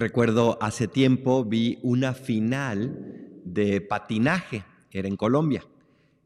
Recuerdo 0.00 0.56
hace 0.62 0.88
tiempo 0.88 1.44
vi 1.44 1.78
una 1.82 2.14
final 2.14 3.42
de 3.44 3.82
patinaje, 3.82 4.64
era 4.90 5.08
en 5.08 5.18
Colombia, 5.18 5.62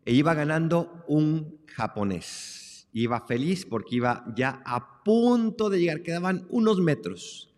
e 0.04 0.14
iba 0.14 0.32
ganando 0.32 1.04
un 1.08 1.58
japonés. 1.66 2.86
Iba 2.92 3.26
feliz 3.26 3.66
porque 3.66 3.96
iba 3.96 4.32
ya 4.36 4.62
a 4.64 5.02
punto 5.02 5.70
de 5.70 5.80
llegar, 5.80 6.02
quedaban 6.02 6.46
unos 6.50 6.80
metros. 6.80 7.52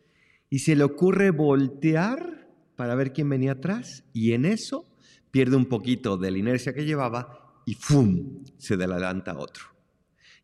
Y 0.49 0.61
se 0.61 0.75
le 0.75 0.85
ocurre 0.85 1.33
voltear 1.33 2.48
para 2.77 2.95
ver 2.95 3.12
quién 3.12 3.29
venía 3.29 3.53
atrás 3.53 4.03
y 4.14 4.33
en 4.33 4.46
eso 4.46 4.87
pierde 5.30 5.57
un 5.57 5.67
poquito 5.67 6.17
de 6.17 6.30
la 6.30 6.39
inercia 6.39 6.73
que 6.73 6.87
llevaba 6.87 7.61
y 7.67 7.75
¡fum! 7.75 8.43
se 8.57 8.73
adelanta 8.73 9.37
otro. 9.37 9.64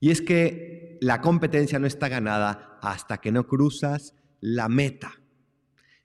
Y 0.00 0.10
es 0.10 0.20
que 0.20 0.98
la 1.00 1.22
competencia 1.22 1.78
no 1.78 1.86
está 1.86 2.10
ganada 2.10 2.78
hasta 2.82 3.22
que 3.22 3.32
no 3.32 3.46
cruzas 3.46 4.14
la 4.42 4.68
meta. 4.68 5.21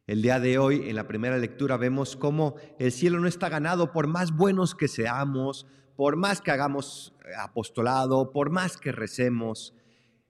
El 0.07 0.21
día 0.21 0.39
de 0.39 0.57
hoy, 0.57 0.89
en 0.89 0.95
la 0.95 1.05
primera 1.05 1.37
lectura, 1.37 1.75
vemos 1.75 2.15
cómo 2.15 2.55
el 2.79 2.93
cielo 2.93 3.19
no 3.19 3.27
está 3.27 3.49
ganado 3.49 3.91
por 3.91 4.07
más 4.07 4.31
buenos 4.31 4.73
que 4.73 4.87
seamos, 4.87 5.67
por 5.97 6.15
más 6.15 6.39
que 6.39 6.51
hagamos 6.51 7.13
apostolado, 7.37 8.31
por 8.31 8.49
más 8.49 8.77
que 8.77 8.93
recemos. 8.93 9.75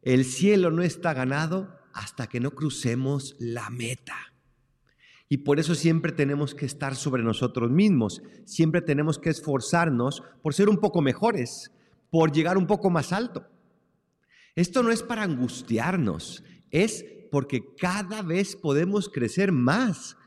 El 0.02 0.26
cielo 0.26 0.72
no 0.72 0.82
está 0.82 1.14
ganado 1.14 1.78
hasta 1.94 2.26
que 2.26 2.40
no 2.40 2.56
crucemos 2.56 3.36
la 3.38 3.70
meta. 3.70 4.16
Y 5.30 5.38
por 5.38 5.60
eso 5.60 5.76
siempre 5.76 6.12
tenemos 6.12 6.56
que 6.56 6.66
estar 6.66 6.96
sobre 6.96 7.22
nosotros 7.22 7.70
mismos, 7.70 8.24
siempre 8.46 8.82
tenemos 8.82 9.20
que 9.20 9.30
esforzarnos 9.30 10.24
por 10.42 10.56
ser 10.56 10.70
un 10.70 10.78
poco 10.78 11.04
mejores, 11.04 11.72
por 12.10 12.32
llegar 12.32 12.58
un 12.58 12.66
poco 12.66 12.90
más 12.90 13.14
alto. 13.14 13.46
Esto 14.56 14.82
no 14.82 14.90
es 14.90 15.04
para 15.04 15.22
angustiarnos, 15.22 16.44
es 16.72 17.06
porque 17.30 17.76
cada 17.76 18.22
vez 18.22 18.56
podemos 18.56 19.10
crecer 19.10 19.52
más, 19.52 20.18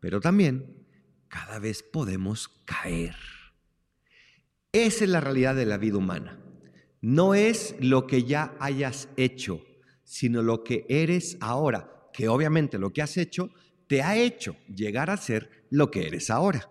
pero 0.00 0.20
también 0.20 0.86
cada 1.28 1.58
vez 1.58 1.82
podemos 1.82 2.48
caer. 2.64 3.16
Esa 4.72 5.04
es 5.04 5.10
la 5.10 5.20
realidad 5.20 5.54
de 5.54 5.66
la 5.66 5.78
vida 5.78 5.98
humana. 5.98 6.40
No 7.00 7.34
es 7.34 7.74
lo 7.80 8.06
que 8.06 8.24
ya 8.24 8.56
hayas 8.60 9.08
hecho, 9.16 9.62
sino 10.04 10.42
lo 10.42 10.64
que 10.64 10.86
eres 10.88 11.38
ahora, 11.40 12.10
que 12.12 12.28
obviamente 12.28 12.78
lo 12.78 12.92
que 12.92 13.02
has 13.02 13.16
hecho 13.16 13.50
te 13.86 14.02
ha 14.02 14.16
hecho 14.16 14.56
llegar 14.74 15.10
a 15.10 15.16
ser 15.16 15.66
lo 15.70 15.90
que 15.90 16.06
eres 16.06 16.30
ahora. 16.30 16.70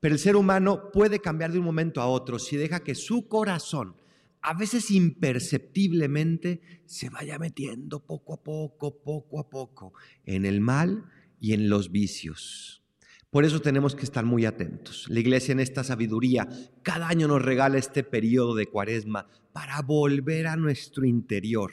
Pero 0.00 0.14
el 0.14 0.20
ser 0.20 0.36
humano 0.36 0.90
puede 0.92 1.18
cambiar 1.18 1.52
de 1.52 1.58
un 1.58 1.64
momento 1.64 2.00
a 2.00 2.06
otro 2.06 2.38
si 2.38 2.56
deja 2.56 2.80
que 2.80 2.94
su 2.94 3.28
corazón 3.28 3.96
a 4.44 4.52
veces 4.52 4.90
imperceptiblemente 4.90 6.82
se 6.84 7.08
vaya 7.08 7.38
metiendo 7.38 8.04
poco 8.04 8.34
a 8.34 8.42
poco, 8.44 9.02
poco 9.02 9.40
a 9.40 9.48
poco 9.48 9.94
en 10.26 10.44
el 10.44 10.60
mal 10.60 11.06
y 11.40 11.54
en 11.54 11.70
los 11.70 11.90
vicios. 11.90 12.84
Por 13.30 13.46
eso 13.46 13.62
tenemos 13.62 13.94
que 13.96 14.04
estar 14.04 14.26
muy 14.26 14.44
atentos. 14.44 15.06
La 15.08 15.20
iglesia 15.20 15.52
en 15.52 15.60
esta 15.60 15.82
sabiduría 15.82 16.46
cada 16.82 17.08
año 17.08 17.26
nos 17.26 17.40
regala 17.40 17.78
este 17.78 18.04
periodo 18.04 18.54
de 18.54 18.66
cuaresma 18.66 19.28
para 19.54 19.80
volver 19.80 20.46
a 20.46 20.56
nuestro 20.56 21.06
interior, 21.06 21.72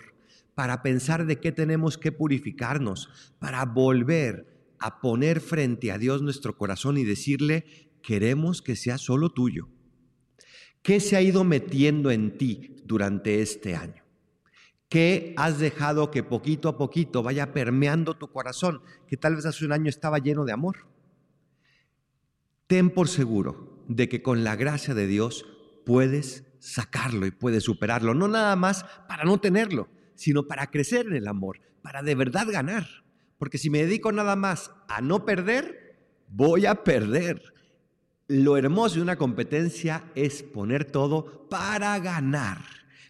para 0.55 0.81
pensar 0.81 1.25
de 1.25 1.41
qué 1.41 1.51
tenemos 1.51 1.97
que 1.97 2.13
purificarnos, 2.13 3.09
para 3.37 3.65
volver 3.65 4.73
a 4.79 5.01
poner 5.01 5.41
frente 5.41 5.91
a 5.91 5.97
Dios 5.97 6.21
nuestro 6.21 6.57
corazón 6.57 6.97
y 6.97 7.03
decirle, 7.03 7.65
queremos 8.01 8.61
que 8.61 8.77
sea 8.77 8.97
solo 8.97 9.29
tuyo 9.29 9.67
¿Qué 10.81 10.99
se 10.99 11.15
ha 11.15 11.21
ido 11.21 11.43
metiendo 11.43 12.11
en 12.11 12.37
ti 12.37 12.77
durante 12.85 13.41
este 13.41 13.75
año? 13.75 14.03
¿Qué 14.89 15.33
has 15.37 15.59
dejado 15.59 16.11
que 16.11 16.23
poquito 16.23 16.67
a 16.67 16.77
poquito 16.77 17.23
vaya 17.23 17.53
permeando 17.53 18.15
tu 18.17 18.31
corazón, 18.31 18.81
que 19.07 19.15
tal 19.15 19.35
vez 19.35 19.45
hace 19.45 19.63
un 19.63 19.71
año 19.71 19.89
estaba 19.89 20.17
lleno 20.17 20.43
de 20.43 20.51
amor? 20.51 20.87
Ten 22.67 22.89
por 22.89 23.07
seguro 23.07 23.85
de 23.87 24.09
que 24.09 24.21
con 24.21 24.43
la 24.43 24.55
gracia 24.55 24.93
de 24.93 25.07
Dios 25.07 25.45
puedes 25.85 26.45
sacarlo 26.59 27.25
y 27.25 27.31
puedes 27.31 27.63
superarlo, 27.63 28.13
no 28.13 28.27
nada 28.27 28.55
más 28.55 28.85
para 29.07 29.23
no 29.23 29.39
tenerlo, 29.39 29.87
sino 30.15 30.47
para 30.47 30.67
crecer 30.67 31.07
en 31.07 31.15
el 31.15 31.27
amor, 31.27 31.61
para 31.81 32.03
de 32.03 32.15
verdad 32.15 32.47
ganar. 32.49 32.87
Porque 33.37 33.57
si 33.57 33.69
me 33.69 33.79
dedico 33.79 34.11
nada 34.11 34.35
más 34.35 34.71
a 34.87 35.01
no 35.01 35.25
perder, 35.25 35.99
voy 36.27 36.65
a 36.65 36.83
perder. 36.83 37.53
Lo 38.33 38.55
hermoso 38.55 38.95
de 38.95 39.01
una 39.01 39.17
competencia 39.17 40.05
es 40.15 40.41
poner 40.41 40.85
todo 40.85 41.49
para 41.49 41.99
ganar. 41.99 42.59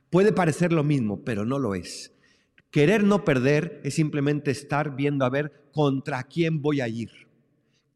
Puede 0.09 0.33
parecer 0.33 0.73
lo 0.73 0.83
mismo, 0.83 1.23
pero 1.23 1.45
no 1.45 1.59
lo 1.59 1.75
es. 1.75 2.11
Querer 2.71 3.03
no 3.03 3.23
perder 3.23 3.81
es 3.83 3.93
simplemente 3.93 4.49
estar 4.49 4.95
viendo 4.95 5.23
a 5.23 5.29
ver 5.29 5.69
contra 5.73 6.23
quién 6.23 6.63
voy 6.63 6.81
a 6.81 6.87
ir. 6.87 7.11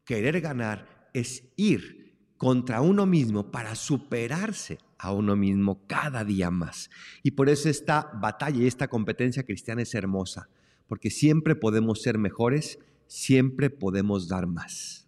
Querer 0.04 0.40
ganar 0.40 1.08
es 1.14 1.42
ir 1.56 2.14
contra 2.36 2.80
uno 2.80 3.06
mismo 3.06 3.50
para 3.50 3.74
superarse 3.74 4.78
a 4.96 5.10
uno 5.10 5.34
mismo 5.34 5.84
cada 5.88 6.22
día 6.22 6.52
más. 6.52 6.90
Y 7.24 7.32
por 7.32 7.48
eso 7.48 7.68
esta 7.68 8.08
batalla 8.14 8.62
y 8.62 8.68
esta 8.68 8.86
competencia 8.86 9.42
cristiana 9.42 9.82
es 9.82 9.96
hermosa, 9.96 10.48
porque 10.86 11.10
siempre 11.10 11.56
podemos 11.56 12.02
ser 12.02 12.18
mejores, 12.18 12.78
siempre 13.08 13.68
podemos 13.68 14.28
dar 14.28 14.46
más. 14.46 15.05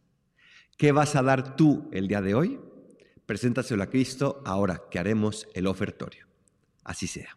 ¿Qué 0.79 0.93
vas 0.93 1.17
a 1.17 1.25
dar 1.25 1.57
tú 1.57 1.89
el 1.91 2.07
día 2.07 2.23
de 2.23 2.37
hoy? 2.37 2.61
Preséntaselo 3.27 3.83
a 3.83 3.91
Cristo 3.91 4.41
ahora 4.47 4.85
que 4.89 5.01
haremos 5.01 5.49
el 5.53 5.67
ofertorio. 5.67 6.29
Así 6.85 7.09
sea. 7.09 7.37